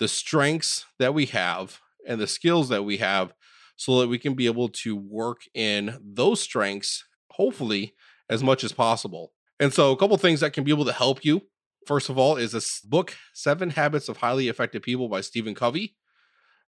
the 0.00 0.08
strengths 0.08 0.86
that 0.98 1.14
we 1.14 1.26
have 1.26 1.78
and 2.04 2.20
the 2.20 2.26
skills 2.26 2.68
that 2.68 2.82
we 2.82 2.96
have 2.96 3.32
so 3.76 4.00
that 4.00 4.08
we 4.08 4.18
can 4.18 4.34
be 4.34 4.46
able 4.46 4.70
to 4.70 4.96
work 4.96 5.42
in 5.54 6.00
those 6.02 6.40
strengths, 6.40 7.04
hopefully, 7.30 7.94
as 8.28 8.42
much 8.42 8.64
as 8.64 8.72
possible. 8.72 9.30
And 9.60 9.72
so, 9.72 9.92
a 9.92 9.96
couple 9.96 10.16
things 10.16 10.40
that 10.40 10.52
can 10.52 10.64
be 10.64 10.72
able 10.72 10.86
to 10.86 10.92
help 10.92 11.24
you. 11.24 11.42
First 11.86 12.08
of 12.08 12.18
all, 12.18 12.36
is 12.36 12.50
this 12.50 12.80
book, 12.80 13.14
Seven 13.34 13.70
Habits 13.70 14.08
of 14.08 14.16
Highly 14.16 14.48
Effective 14.48 14.82
People 14.82 15.08
by 15.08 15.20
Stephen 15.20 15.54
Covey. 15.54 15.94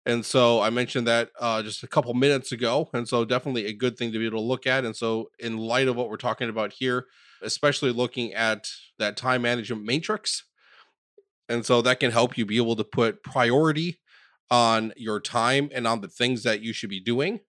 And 0.09 0.25
so 0.25 0.63
I 0.63 0.71
mentioned 0.71 1.07
that 1.07 1.31
uh, 1.39 1.63
just 1.63 1.83
a 1.83 1.87
couple 1.87 2.15
minutes 2.15 2.51
ago. 2.51 2.89
And 2.95 3.07
so 3.07 3.27
definitely 3.27 3.67
a 3.67 3.75
good 3.75 3.99
thing 3.99 4.11
to 4.11 4.19
be 4.19 4.25
able 4.25 4.39
to 4.39 4.45
look 4.45 4.67
at. 4.67 4.87
And 4.87 4.97
so, 4.97 5.31
in 5.39 5.59
light 5.59 5.87
of 5.87 5.97
what 5.97 6.09
we're 6.09 6.17
talking 6.17 6.49
about 6.49 6.73
here, 6.73 7.05
especially 7.43 7.93
looking 7.93 8.33
at 8.33 8.71
that 8.99 9.19
time 9.19 9.43
management 9.43 9.85
matrix. 9.85 10.45
And 11.51 11.65
so 11.65 11.83
that 11.83 12.01
can 12.01 12.11
help 12.11 12.39
you 12.39 12.47
be 12.47 12.57
able 12.57 12.75
to 12.77 12.85
put 12.85 13.23
priority 13.23 14.01
on 14.51 14.95
your 14.97 15.21
time 15.21 15.69
and 15.75 15.87
on 15.87 16.01
the 16.01 16.09
things 16.09 16.43
that 16.43 16.63
you 16.63 16.73
should 16.73 16.91
be 16.91 17.01
doing. 17.01 17.41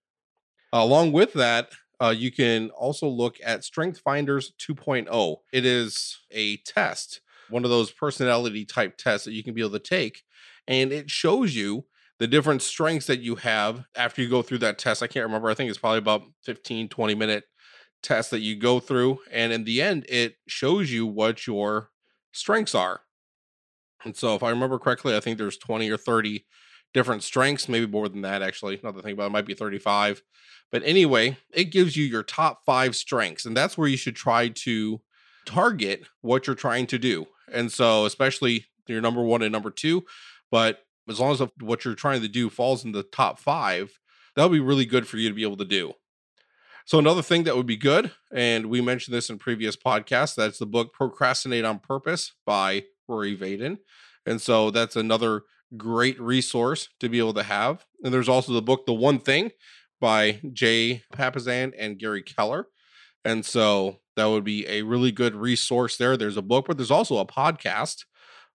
along 0.73 1.13
with 1.13 1.33
that, 1.33 1.71
uh, 2.01 2.13
you 2.15 2.31
can 2.31 2.69
also 2.71 3.07
look 3.07 3.37
at 3.43 3.63
Strength 3.63 3.99
Finders 3.99 4.51
2.0. 4.59 5.37
It 5.51 5.65
is 5.65 6.19
a 6.29 6.57
test, 6.57 7.21
one 7.49 7.63
of 7.63 7.69
those 7.69 7.89
personality 7.89 8.65
type 8.65 8.97
tests 8.97 9.25
that 9.25 9.33
you 9.33 9.43
can 9.43 9.53
be 9.53 9.61
able 9.61 9.71
to 9.71 9.79
take, 9.79 10.23
and 10.67 10.91
it 10.91 11.09
shows 11.09 11.55
you 11.55 11.85
the 12.19 12.27
different 12.27 12.61
strengths 12.61 13.07
that 13.07 13.21
you 13.21 13.35
have 13.35 13.85
after 13.95 14.21
you 14.21 14.29
go 14.29 14.41
through 14.41 14.59
that 14.59 14.77
test. 14.77 15.01
I 15.01 15.07
can't 15.07 15.25
remember. 15.25 15.49
I 15.49 15.53
think 15.53 15.69
it's 15.69 15.79
probably 15.79 15.99
about 15.99 16.23
15, 16.43 16.89
20 16.89 17.15
minute 17.15 17.45
test 18.03 18.31
that 18.31 18.41
you 18.41 18.55
go 18.55 18.79
through. 18.79 19.19
And 19.31 19.51
in 19.51 19.63
the 19.63 19.81
end, 19.81 20.05
it 20.09 20.35
shows 20.47 20.91
you 20.91 21.05
what 21.05 21.47
your 21.47 21.89
strengths 22.33 22.75
are. 22.75 23.01
And 24.05 24.15
so, 24.15 24.35
if 24.35 24.43
I 24.43 24.49
remember 24.49 24.79
correctly, 24.79 25.15
I 25.15 25.19
think 25.19 25.37
there's 25.37 25.57
20 25.57 25.89
or 25.89 25.97
30 25.97 26.45
different 26.93 27.23
strengths, 27.23 27.67
maybe 27.67 27.85
more 27.85 28.07
than 28.09 28.21
that, 28.21 28.41
actually. 28.41 28.79
Not 28.83 28.95
to 28.95 29.01
think 29.01 29.13
about 29.13 29.25
it, 29.25 29.27
it 29.27 29.31
might 29.31 29.45
be 29.45 29.53
35. 29.53 30.21
But 30.71 30.83
anyway, 30.85 31.37
it 31.51 31.65
gives 31.65 31.97
you 31.97 32.05
your 32.05 32.23
top 32.23 32.61
five 32.65 32.95
strengths. 32.95 33.45
And 33.45 33.57
that's 33.57 33.77
where 33.77 33.87
you 33.87 33.97
should 33.97 34.15
try 34.15 34.49
to 34.49 35.01
target 35.45 36.03
what 36.21 36.47
you're 36.47 36.55
trying 36.55 36.87
to 36.87 36.97
do. 36.97 37.27
And 37.51 37.71
so, 37.71 38.05
especially 38.05 38.65
your 38.87 39.01
number 39.01 39.21
one 39.21 39.41
and 39.41 39.51
number 39.51 39.71
two. 39.71 40.05
But 40.51 40.79
as 41.09 41.19
long 41.19 41.31
as 41.31 41.41
what 41.59 41.85
you're 41.85 41.95
trying 41.95 42.21
to 42.21 42.27
do 42.27 42.49
falls 42.49 42.83
in 42.85 42.91
the 42.91 43.03
top 43.03 43.39
five, 43.39 43.99
that'll 44.35 44.49
be 44.49 44.59
really 44.59 44.85
good 44.85 45.07
for 45.07 45.17
you 45.17 45.29
to 45.29 45.35
be 45.35 45.43
able 45.43 45.57
to 45.57 45.65
do. 45.65 45.93
So 46.85 46.97
another 46.97 47.21
thing 47.21 47.43
that 47.43 47.55
would 47.55 47.67
be 47.67 47.77
good, 47.77 48.11
and 48.33 48.65
we 48.65 48.81
mentioned 48.81 49.15
this 49.15 49.29
in 49.29 49.37
previous 49.37 49.75
podcasts, 49.75 50.35
that's 50.35 50.57
the 50.57 50.65
book 50.65 50.91
Procrastinate 50.93 51.65
on 51.65 51.79
Purpose 51.79 52.33
by 52.45 52.83
Rory 53.07 53.37
Vaden. 53.37 53.77
And 54.25 54.41
so 54.41 54.71
that's 54.71 54.95
another 54.95 55.43
great 55.77 56.19
resource 56.19 56.89
to 56.99 57.09
be 57.09 57.19
able 57.19 57.35
to 57.35 57.43
have. 57.43 57.85
And 58.03 58.13
there's 58.13 58.29
also 58.29 58.53
the 58.53 58.61
book 58.61 58.85
The 58.85 58.93
One 58.93 59.19
Thing 59.19 59.51
by 60.01 60.39
Jay 60.51 61.03
Papasan 61.13 61.73
and 61.77 61.99
Gary 61.99 62.23
Keller. 62.23 62.67
And 63.23 63.45
so 63.45 63.97
that 64.15 64.25
would 64.25 64.43
be 64.43 64.67
a 64.67 64.81
really 64.81 65.11
good 65.11 65.35
resource 65.35 65.97
there. 65.97 66.17
There's 66.17 66.37
a 66.37 66.41
book, 66.41 66.65
but 66.67 66.77
there's 66.77 66.89
also 66.89 67.17
a 67.17 67.25
podcast, 67.25 68.05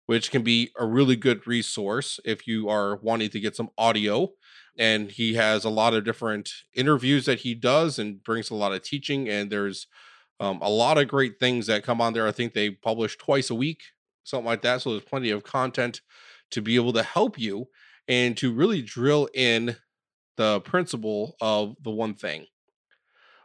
which 0.07 0.31
can 0.31 0.43
be 0.43 0.71
a 0.79 0.87
really 0.87 1.17
good 1.17 1.47
resource 1.47 2.19
if 2.25 2.47
you 2.47 2.69
are 2.69 2.97
wanting 2.97 3.31
to 3.31 3.41
get 3.41 3.57
some 3.57 3.71
audio 3.79 4.31
and 4.79 5.11
he 5.11 5.35
has 5.35 5.65
a 5.65 5.71
lot 5.71 5.95
of 5.95 6.05
different 6.05 6.51
interviews 6.75 7.27
that 7.27 7.41
he 7.41 7.55
does 7.55 7.99
and 7.99 8.23
brings 8.23 8.51
a 8.51 8.55
lot 8.55 8.73
of 8.73 8.83
teaching 8.83 9.29
and 9.29 9.51
there's 9.51 9.87
um, 10.41 10.61
a 10.63 10.71
lot 10.71 10.99
of 10.99 11.09
great 11.09 11.39
things 11.39 11.67
that 11.67 11.85
come 11.85 12.01
on 12.01 12.15
there. 12.15 12.27
I 12.27 12.33
think 12.33 12.53
they 12.53 12.71
publish 12.71 13.17
twice 13.17 13.51
a 13.51 13.55
week 13.55 13.83
something 14.25 14.47
like 14.47 14.63
that 14.63 14.81
so 14.81 14.91
there's 14.91 15.03
plenty 15.03 15.31
of 15.31 15.43
content 15.43 16.01
to 16.51 16.63
be 16.63 16.77
able 16.77 16.93
to 16.93 17.03
help 17.03 17.39
you 17.39 17.67
and 18.09 18.37
to 18.37 18.53
really 18.53 18.83
drill 18.83 19.29
in 19.35 19.77
the 20.37 20.61
principle 20.61 21.37
of 21.41 21.77
the 21.83 21.91
one 21.91 22.15
thing. 22.15 22.47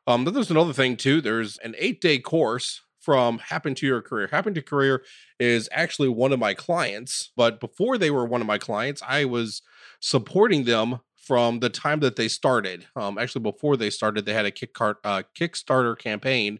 Um, 0.05 0.23
then 0.23 0.33
there's 0.33 0.51
another 0.51 0.73
thing 0.73 0.95
too 0.95 1.19
there's 1.21 1.57
an 1.59 1.75
eight 1.77 1.99
day 2.01 2.19
course 2.19 2.81
from 3.07 3.37
Happen 3.37 3.73
to 3.73 3.85
Your 3.85 4.01
Career. 4.01 4.27
Happen 4.29 4.53
to 4.53 4.61
Career 4.61 5.01
is 5.39 5.69
actually 5.71 6.09
one 6.09 6.33
of 6.33 6.39
my 6.39 6.53
clients, 6.53 7.31
but 7.37 7.61
before 7.61 7.97
they 7.97 8.11
were 8.11 8.25
one 8.25 8.41
of 8.41 8.47
my 8.47 8.57
clients, 8.57 9.01
I 9.07 9.23
was 9.23 9.61
supporting 10.01 10.65
them 10.65 10.99
from 11.15 11.61
the 11.61 11.69
time 11.69 12.01
that 12.01 12.17
they 12.17 12.27
started. 12.27 12.85
Um, 12.97 13.17
actually, 13.17 13.43
before 13.43 13.77
they 13.77 13.91
started, 13.91 14.25
they 14.25 14.33
had 14.33 14.45
a 14.45 14.51
kick 14.51 14.71
uh, 14.81 15.23
Kickstarter 15.39 15.97
campaign, 15.97 16.59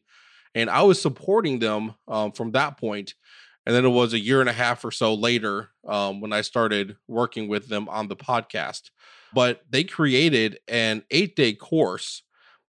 and 0.56 0.70
I 0.70 0.84
was 0.84 1.02
supporting 1.02 1.60
them 1.60 1.96
um, 2.08 2.32
from 2.32 2.52
that 2.52 2.78
point. 2.78 3.16
And 3.66 3.76
then 3.76 3.84
it 3.84 3.90
was 3.90 4.14
a 4.14 4.20
year 4.20 4.40
and 4.40 4.50
a 4.50 4.54
half 4.54 4.86
or 4.86 4.92
so 4.92 5.16
later 5.16 5.72
um, 5.86 6.22
when 6.22 6.32
I 6.32 6.40
started 6.40 6.96
working 7.10 7.50
with 7.50 7.68
them 7.68 7.90
on 7.90 8.08
the 8.08 8.16
podcast. 8.16 8.84
But 9.34 9.64
they 9.70 9.84
created 9.84 10.60
an 10.70 11.04
eight 11.12 11.36
day 11.36 11.52
course 11.52 12.24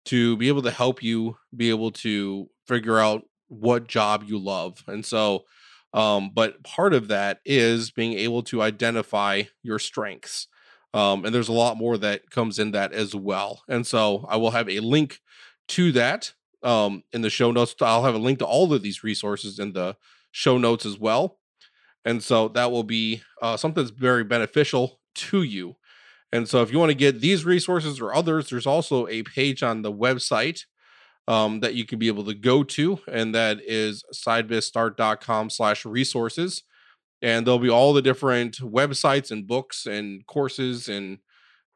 to 0.05 0.37
be 0.37 0.49
able 0.49 0.61
to 0.61 0.71
help 0.71 1.03
you 1.03 1.39
be 1.57 1.71
able 1.71 1.93
to 1.93 2.51
figure 2.67 2.99
out 2.99 3.23
what 3.53 3.87
job 3.87 4.25
you 4.27 4.39
love. 4.39 4.83
And 4.87 5.05
so, 5.05 5.45
um, 5.93 6.31
but 6.35 6.63
part 6.63 6.95
of 6.95 7.09
that 7.09 7.41
is 7.45 7.91
being 7.91 8.15
able 8.15 8.43
to 8.45 8.63
identify 8.63 9.45
your 9.63 9.79
strengths. 9.79 10.49
Um, 10.95 11.25
and 11.25 11.35
there's 11.35 11.49
a 11.49 11.53
lot 11.53 11.77
more 11.77 11.97
that 11.99 12.31
comes 12.31 12.59
in 12.59 12.73
that 12.73 12.93
as 12.93 13.15
well. 13.15 13.63
And 13.69 13.87
so 13.87 14.27
I 14.29 14.37
will 14.37 14.51
have 14.51 14.69
a 14.69 14.81
link 14.81 15.21
to 15.69 15.93
that 15.93 16.33
um, 16.63 17.03
in 17.13 17.23
the 17.23 17.31
show 17.31 17.51
notes. 17.51 17.75
I'll 17.81 18.05
have 18.05 18.15
a 18.15 18.19
link 18.19 18.39
to 18.41 18.47
all 18.47 18.73
of 18.73 18.83
these 18.83 19.05
resources 19.05 19.59
in 19.59 19.73
the 19.73 19.97
show 20.31 20.59
notes 20.59 20.87
as 20.87 20.99
well. 20.99 21.39
And 22.05 22.23
so 22.23 22.49
that 22.49 22.71
will 22.71 22.85
be 22.85 23.23
uh, 23.41 23.57
something 23.57 23.83
that's 23.83 23.97
very 23.97 24.25
beneficial 24.25 25.01
to 25.15 25.43
you. 25.43 25.77
And 26.33 26.49
so 26.49 26.63
if 26.63 26.73
you 26.73 26.79
want 26.79 26.91
to 26.91 26.97
get 26.97 27.21
these 27.21 27.45
resources 27.45 28.01
or 28.01 28.15
others, 28.15 28.49
there's 28.49 28.67
also 28.67 29.07
a 29.07 29.23
page 29.23 29.63
on 29.63 29.83
the 29.83 29.93
website 29.93 30.65
um, 31.29 31.61
that 31.61 31.75
you 31.75 31.87
can 31.87 31.99
be 31.99 32.09
able 32.09 32.25
to 32.25 32.35
go 32.35 32.63
to, 32.65 32.99
and 33.11 33.35
that 33.35 33.61
is 33.65 34.05
sidebizstart.com 34.15 35.51
slash 35.51 35.85
resources 35.85 36.63
and 37.23 37.47
there'll 37.47 37.61
be 37.61 37.71
all 37.71 37.93
the 37.93 38.03
different 38.03 38.59
websites 38.59 39.31
and 39.31 39.47
books 39.47 39.87
and 39.87 40.27
courses 40.27 40.89
and 40.89 41.19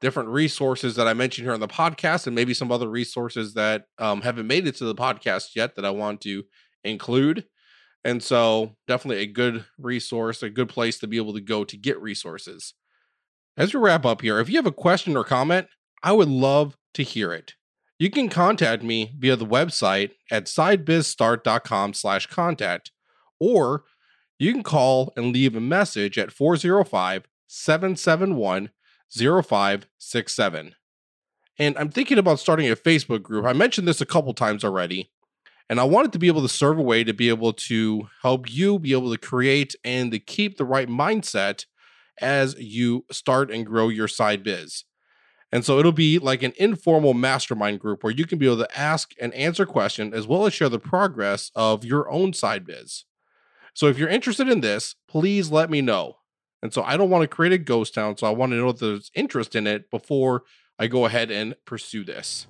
different 0.00 0.28
resources 0.28 0.96
that 0.96 1.06
I 1.06 1.14
mentioned 1.14 1.46
here 1.46 1.54
on 1.54 1.60
the 1.60 1.68
podcast, 1.68 2.26
and 2.26 2.34
maybe 2.34 2.52
some 2.52 2.70
other 2.70 2.90
resources 2.90 3.54
that 3.54 3.84
um, 3.98 4.20
haven't 4.20 4.48
made 4.48 4.66
it 4.66 4.74
to 4.76 4.84
the 4.84 4.94
podcast 4.94 5.54
yet 5.54 5.76
that 5.76 5.84
I 5.84 5.90
want 5.90 6.20
to 6.22 6.42
include. 6.84 7.44
And 8.04 8.22
so, 8.22 8.76
definitely 8.86 9.22
a 9.22 9.26
good 9.26 9.64
resource, 9.78 10.42
a 10.42 10.50
good 10.50 10.68
place 10.68 10.98
to 10.98 11.06
be 11.06 11.16
able 11.16 11.32
to 11.34 11.40
go 11.40 11.64
to 11.64 11.76
get 11.76 12.00
resources. 12.00 12.74
As 13.56 13.72
we 13.72 13.80
wrap 13.80 14.04
up 14.04 14.20
here, 14.20 14.38
if 14.38 14.50
you 14.50 14.56
have 14.56 14.66
a 14.66 14.72
question 14.72 15.16
or 15.16 15.24
comment, 15.24 15.68
I 16.02 16.12
would 16.12 16.28
love 16.28 16.76
to 16.94 17.02
hear 17.02 17.32
it. 17.32 17.54
You 17.98 18.10
can 18.10 18.28
contact 18.28 18.82
me 18.82 19.12
via 19.18 19.36
the 19.36 19.46
website 19.46 20.10
at 20.30 20.44
sidebizstart.com 20.44 21.94
slash 21.94 22.26
contact, 22.26 22.90
or 23.40 23.84
you 24.38 24.52
can 24.52 24.62
call 24.62 25.12
and 25.16 25.32
leave 25.32 25.56
a 25.56 25.60
message 25.60 26.18
at 26.18 26.32
405 26.32 27.26
771 27.46 28.70
0567. 29.08 30.74
And 31.58 31.78
I'm 31.78 31.88
thinking 31.88 32.18
about 32.18 32.38
starting 32.38 32.70
a 32.70 32.76
Facebook 32.76 33.22
group. 33.22 33.46
I 33.46 33.54
mentioned 33.54 33.88
this 33.88 34.02
a 34.02 34.06
couple 34.06 34.34
times 34.34 34.62
already. 34.62 35.10
And 35.68 35.80
I 35.80 35.84
wanted 35.84 36.12
to 36.12 36.18
be 36.18 36.28
able 36.28 36.42
to 36.42 36.48
serve 36.48 36.78
a 36.78 36.82
way 36.82 37.02
to 37.02 37.12
be 37.12 37.28
able 37.28 37.52
to 37.52 38.08
help 38.22 38.52
you 38.52 38.78
be 38.78 38.92
able 38.92 39.10
to 39.10 39.18
create 39.18 39.74
and 39.84 40.12
to 40.12 40.18
keep 40.18 40.58
the 40.58 40.64
right 40.64 40.88
mindset 40.88 41.64
as 42.20 42.54
you 42.58 43.04
start 43.10 43.50
and 43.50 43.66
grow 43.66 43.88
your 43.88 44.06
side 44.06 44.42
biz. 44.42 44.84
And 45.52 45.64
so 45.64 45.78
it'll 45.78 45.92
be 45.92 46.18
like 46.18 46.42
an 46.42 46.52
informal 46.56 47.14
mastermind 47.14 47.80
group 47.80 48.02
where 48.02 48.12
you 48.12 48.26
can 48.26 48.38
be 48.38 48.46
able 48.46 48.58
to 48.58 48.78
ask 48.78 49.12
and 49.20 49.32
answer 49.34 49.64
questions 49.64 50.12
as 50.12 50.26
well 50.26 50.46
as 50.46 50.52
share 50.52 50.68
the 50.68 50.78
progress 50.78 51.50
of 51.54 51.84
your 51.84 52.10
own 52.10 52.32
side 52.32 52.66
biz. 52.66 53.04
So 53.72 53.86
if 53.86 53.98
you're 53.98 54.08
interested 54.08 54.48
in 54.48 54.60
this, 54.60 54.96
please 55.08 55.50
let 55.50 55.70
me 55.70 55.80
know. 55.80 56.16
And 56.62 56.72
so 56.72 56.82
I 56.82 56.96
don't 56.96 57.10
want 57.10 57.22
to 57.22 57.28
create 57.28 57.52
a 57.52 57.58
ghost 57.58 57.94
town, 57.94 58.16
so 58.16 58.26
I 58.26 58.30
want 58.30 58.52
to 58.52 58.56
know 58.56 58.70
if 58.70 58.78
there's 58.78 59.10
interest 59.14 59.54
in 59.54 59.66
it 59.66 59.90
before 59.90 60.42
I 60.78 60.88
go 60.88 61.04
ahead 61.04 61.30
and 61.30 61.54
pursue 61.64 62.02
this. 62.02 62.46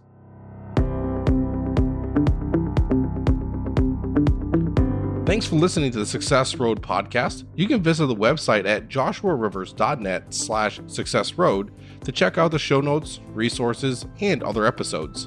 Thanks 5.26 5.44
for 5.44 5.56
listening 5.56 5.90
to 5.90 5.98
the 5.98 6.06
Success 6.06 6.54
Road 6.54 6.80
podcast. 6.80 7.46
You 7.56 7.66
can 7.66 7.82
visit 7.82 8.06
the 8.06 8.14
website 8.14 8.64
at 8.64 8.88
joshuarivers.net 8.88 10.32
slash 10.32 10.78
success 10.86 11.34
road 11.34 11.72
to 12.04 12.12
check 12.12 12.38
out 12.38 12.52
the 12.52 12.60
show 12.60 12.80
notes, 12.80 13.18
resources, 13.34 14.06
and 14.20 14.44
other 14.44 14.64
episodes. 14.64 15.26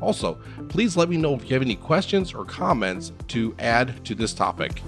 Also, 0.00 0.40
please 0.70 0.96
let 0.96 1.10
me 1.10 1.18
know 1.18 1.34
if 1.34 1.42
you 1.42 1.50
have 1.50 1.60
any 1.60 1.76
questions 1.76 2.32
or 2.32 2.46
comments 2.46 3.12
to 3.28 3.54
add 3.58 4.02
to 4.06 4.14
this 4.14 4.32
topic. 4.32 4.80